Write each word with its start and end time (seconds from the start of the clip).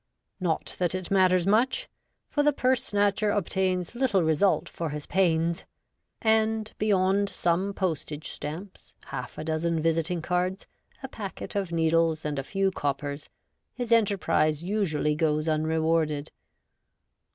Not 0.39 0.75
that 0.79 0.95
it 0.95 1.11
matters 1.11 1.45
much; 1.45 1.87
for 2.27 2.41
the 2.41 2.51
purse 2.51 2.83
snatcher 2.83 3.29
obtains 3.29 3.93
little 3.93 4.23
result 4.23 4.67
for 4.67 4.89
his 4.89 5.05
pains, 5.05 5.63
and, 6.23 6.73
beyond 6.79 7.29
some 7.29 7.71
postage 7.71 8.29
stamps, 8.31 8.95
half 9.09 9.37
a 9.37 9.43
dozen 9.43 9.79
visiting 9.79 10.23
cards, 10.23 10.65
a 11.03 11.07
packet 11.07 11.53
of 11.53 11.71
needles, 11.71 12.25
and 12.25 12.39
a 12.39 12.43
few 12.43 12.71
coppers, 12.71 13.29
his 13.75 13.91
enterprise 13.91 14.63
usually 14.63 15.13
goes 15.13 15.47
unrewarded. 15.47 16.31